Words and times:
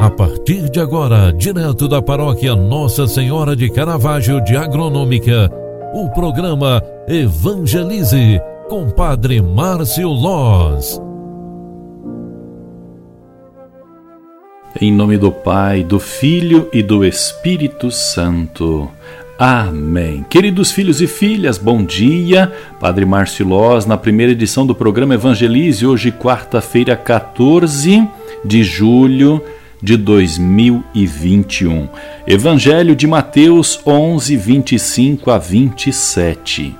A 0.00 0.08
partir 0.08 0.70
de 0.70 0.80
agora, 0.80 1.30
direto 1.30 1.86
da 1.86 2.00
paróquia 2.00 2.56
Nossa 2.56 3.06
Senhora 3.06 3.54
de 3.54 3.68
Caravaggio 3.68 4.42
de 4.42 4.56
Agronômica, 4.56 5.50
o 5.92 6.08
programa 6.08 6.82
Evangelize 7.06 8.40
com 8.66 8.88
Padre 8.88 9.42
Márcio 9.42 10.08
Loz. 10.08 10.98
Em 14.80 14.90
nome 14.90 15.18
do 15.18 15.30
Pai, 15.30 15.84
do 15.84 16.00
Filho 16.00 16.66
e 16.72 16.82
do 16.82 17.04
Espírito 17.04 17.90
Santo. 17.90 18.90
Amém. 19.38 20.24
Queridos 20.30 20.72
filhos 20.72 21.02
e 21.02 21.06
filhas, 21.06 21.58
bom 21.58 21.84
dia. 21.84 22.50
Padre 22.80 23.04
Márcio 23.04 23.46
Loz, 23.46 23.84
na 23.84 23.98
primeira 23.98 24.32
edição 24.32 24.64
do 24.64 24.74
programa 24.74 25.12
Evangelize, 25.12 25.86
hoje, 25.86 26.10
quarta-feira, 26.10 26.96
14 26.96 28.08
de 28.42 28.64
julho 28.64 29.42
de 29.82 29.96
2021. 29.96 31.88
Evangelho 32.26 32.94
de 32.94 33.06
Mateus 33.06 33.80
11, 33.86 34.36
25 34.36 35.30
a 35.30 35.38
27. 35.38 36.76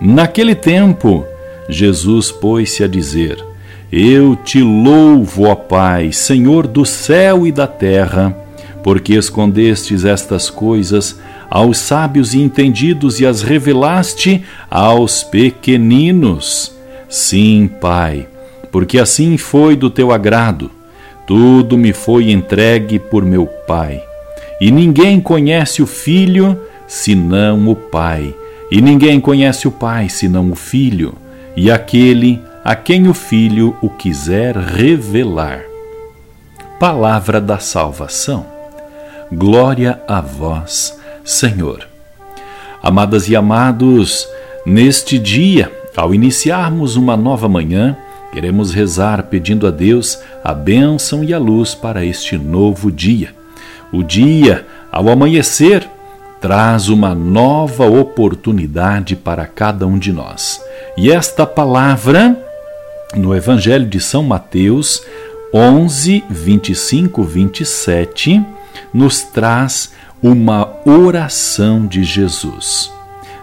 Naquele 0.00 0.54
tempo, 0.54 1.24
Jesus 1.68 2.30
pôs-se 2.30 2.82
a 2.82 2.88
dizer: 2.88 3.44
Eu 3.92 4.34
te 4.36 4.62
louvo, 4.62 5.44
ó 5.44 5.54
Pai, 5.54 6.12
Senhor 6.12 6.66
do 6.66 6.86
céu 6.86 7.46
e 7.46 7.52
da 7.52 7.66
terra, 7.66 8.34
porque 8.82 9.14
escondestes 9.14 10.04
estas 10.04 10.48
coisas 10.48 11.20
aos 11.50 11.78
sábios 11.78 12.32
e 12.32 12.40
entendidos 12.40 13.20
e 13.20 13.26
as 13.26 13.42
revelaste 13.42 14.42
aos 14.70 15.22
pequeninos. 15.22 16.72
Sim, 17.08 17.68
Pai, 17.80 18.28
porque 18.70 18.98
assim 18.98 19.36
foi 19.36 19.76
do 19.76 19.90
teu 19.90 20.12
agrado 20.12 20.79
tudo 21.30 21.78
me 21.78 21.92
foi 21.92 22.32
entregue 22.32 22.98
por 22.98 23.24
meu 23.24 23.46
Pai. 23.46 24.02
E 24.60 24.68
ninguém 24.68 25.20
conhece 25.20 25.80
o 25.80 25.86
Filho 25.86 26.60
senão 26.88 27.68
o 27.68 27.76
Pai. 27.76 28.34
E 28.68 28.80
ninguém 28.80 29.20
conhece 29.20 29.68
o 29.68 29.70
Pai 29.70 30.08
senão 30.08 30.50
o 30.50 30.56
Filho, 30.56 31.14
e 31.56 31.70
aquele 31.70 32.42
a 32.64 32.74
quem 32.74 33.06
o 33.06 33.14
Filho 33.14 33.76
o 33.80 33.88
quiser 33.88 34.56
revelar. 34.56 35.62
Palavra 36.80 37.40
da 37.40 37.60
salvação. 37.60 38.44
Glória 39.32 40.00
a 40.08 40.20
vós, 40.20 40.98
Senhor. 41.24 41.86
Amadas 42.82 43.28
e 43.28 43.36
amados, 43.36 44.26
neste 44.66 45.16
dia, 45.16 45.70
ao 45.96 46.12
iniciarmos 46.12 46.96
uma 46.96 47.16
nova 47.16 47.48
manhã, 47.48 47.96
Queremos 48.32 48.72
rezar 48.72 49.24
pedindo 49.24 49.66
a 49.66 49.70
Deus 49.70 50.18
a 50.44 50.54
bênção 50.54 51.24
e 51.24 51.34
a 51.34 51.38
luz 51.38 51.74
para 51.74 52.04
este 52.04 52.38
novo 52.38 52.90
dia. 52.90 53.34
O 53.92 54.04
dia, 54.04 54.66
ao 54.92 55.08
amanhecer, 55.08 55.88
traz 56.40 56.88
uma 56.88 57.14
nova 57.14 57.86
oportunidade 57.86 59.16
para 59.16 59.46
cada 59.46 59.86
um 59.86 59.98
de 59.98 60.12
nós. 60.12 60.62
E 60.96 61.10
esta 61.10 61.44
palavra, 61.44 62.36
no 63.14 63.34
Evangelho 63.34 63.86
de 63.86 64.00
São 64.00 64.22
Mateus 64.22 65.02
11, 65.52 66.24
25, 66.30 67.24
27, 67.24 68.40
nos 68.94 69.22
traz 69.22 69.92
uma 70.22 70.72
oração 70.84 71.84
de 71.84 72.04
Jesus. 72.04 72.92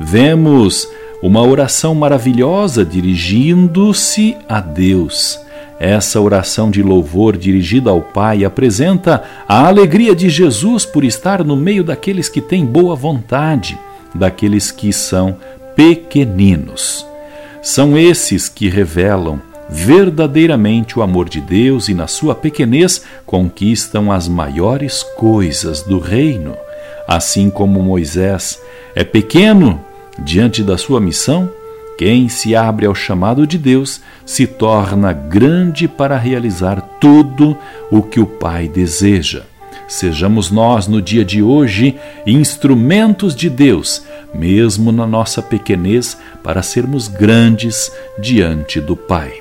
Vemos 0.00 0.88
uma 1.22 1.40
oração 1.40 1.94
maravilhosa 1.94 2.84
dirigindo-se 2.84 4.36
a 4.48 4.60
Deus. 4.60 5.38
Essa 5.78 6.20
oração 6.20 6.70
de 6.70 6.82
louvor 6.82 7.36
dirigida 7.36 7.90
ao 7.90 8.00
Pai 8.00 8.44
apresenta 8.44 9.22
a 9.48 9.66
alegria 9.66 10.14
de 10.14 10.28
Jesus 10.28 10.84
por 10.84 11.04
estar 11.04 11.44
no 11.44 11.56
meio 11.56 11.84
daqueles 11.84 12.28
que 12.28 12.40
têm 12.40 12.66
boa 12.66 12.96
vontade, 12.96 13.78
daqueles 14.14 14.70
que 14.70 14.92
são 14.92 15.36
pequeninos. 15.76 17.06
São 17.62 17.96
esses 17.96 18.48
que 18.48 18.68
revelam 18.68 19.40
verdadeiramente 19.68 20.98
o 20.98 21.02
amor 21.02 21.28
de 21.28 21.40
Deus 21.40 21.88
e, 21.88 21.94
na 21.94 22.06
sua 22.06 22.34
pequenez, 22.34 23.02
conquistam 23.24 24.12
as 24.12 24.28
maiores 24.28 25.02
coisas 25.02 25.82
do 25.82 25.98
reino. 25.98 26.54
Assim 27.08 27.48
como 27.48 27.82
Moisés 27.82 28.60
é 28.94 29.02
pequeno 29.02 29.80
Diante 30.18 30.62
da 30.62 30.76
sua 30.76 31.00
missão, 31.00 31.50
quem 31.96 32.28
se 32.28 32.56
abre 32.56 32.86
ao 32.86 32.94
chamado 32.94 33.46
de 33.46 33.56
Deus 33.56 34.00
se 34.26 34.46
torna 34.46 35.12
grande 35.12 35.86
para 35.86 36.16
realizar 36.16 36.80
tudo 37.00 37.56
o 37.90 38.02
que 38.02 38.20
o 38.20 38.26
Pai 38.26 38.68
deseja. 38.68 39.42
Sejamos 39.88 40.50
nós, 40.50 40.86
no 40.86 41.02
dia 41.02 41.24
de 41.24 41.42
hoje, 41.42 41.96
instrumentos 42.26 43.34
de 43.36 43.50
Deus, 43.50 44.02
mesmo 44.34 44.90
na 44.90 45.06
nossa 45.06 45.42
pequenez, 45.42 46.16
para 46.42 46.62
sermos 46.62 47.08
grandes 47.08 47.92
diante 48.18 48.80
do 48.80 48.96
Pai. 48.96 49.32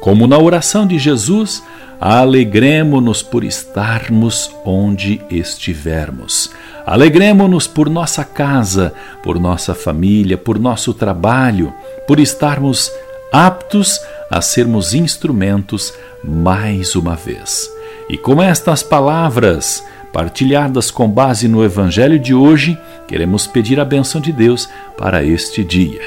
Como 0.00 0.26
na 0.26 0.36
oração 0.36 0.84
de 0.84 0.98
Jesus, 0.98 1.62
alegremo-nos 2.00 3.22
por 3.22 3.44
estarmos 3.44 4.50
onde 4.64 5.20
estivermos. 5.30 6.50
Alegremo-nos 6.84 7.66
por 7.66 7.88
nossa 7.88 8.24
casa, 8.24 8.92
por 9.22 9.38
nossa 9.38 9.74
família, 9.74 10.36
por 10.36 10.58
nosso 10.58 10.92
trabalho, 10.92 11.72
por 12.06 12.18
estarmos 12.18 12.90
aptos 13.32 14.00
a 14.30 14.40
sermos 14.40 14.92
instrumentos 14.92 15.94
mais 16.22 16.94
uma 16.96 17.14
vez. 17.14 17.70
E 18.08 18.18
com 18.18 18.42
estas 18.42 18.82
palavras, 18.82 19.82
partilhadas 20.12 20.90
com 20.90 21.08
base 21.08 21.48
no 21.48 21.64
Evangelho 21.64 22.18
de 22.18 22.34
hoje, 22.34 22.76
queremos 23.06 23.46
pedir 23.46 23.78
a 23.78 23.84
benção 23.84 24.20
de 24.20 24.32
Deus 24.32 24.68
para 24.98 25.24
este 25.24 25.64
dia. 25.64 26.00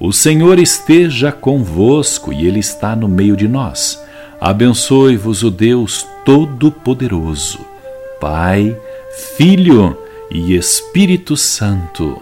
O 0.00 0.12
Senhor 0.12 0.58
esteja 0.58 1.30
convosco 1.30 2.32
e 2.32 2.46
Ele 2.46 2.58
está 2.58 2.96
no 2.96 3.06
meio 3.06 3.36
de 3.36 3.46
nós. 3.46 4.02
Abençoe-vos 4.40 5.44
o 5.44 5.50
Deus 5.50 6.04
Todo-Poderoso, 6.24 7.60
Pai, 8.20 8.76
Filho 9.36 10.01
e 10.32 10.56
Espírito 10.56 11.36
Santo. 11.36 12.20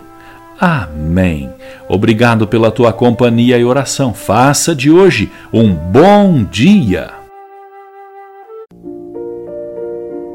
Amém. 0.60 1.48
Obrigado 1.88 2.46
pela 2.46 2.70
tua 2.70 2.92
companhia 2.92 3.56
e 3.56 3.64
oração. 3.64 4.12
Faça 4.12 4.74
de 4.74 4.90
hoje 4.90 5.30
um 5.52 5.72
bom 5.74 6.44
dia. 6.44 7.20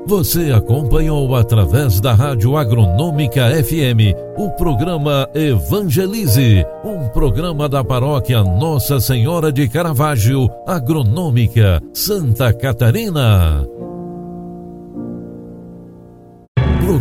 Você 0.08 0.52
acompanhou 0.52 1.36
através 1.36 2.00
da 2.00 2.14
Rádio 2.14 2.56
Agronômica 2.56 3.50
FM 3.64 4.14
o 4.38 4.52
programa 4.52 5.28
Evangelize, 5.34 6.64
um 6.84 7.08
programa 7.10 7.68
da 7.68 7.84
paróquia 7.84 8.44
Nossa 8.44 9.00
Senhora 9.00 9.52
de 9.52 9.68
Caravaggio, 9.68 10.48
Agronômica, 10.68 11.82
Santa 11.92 12.54
Catarina. 12.54 13.66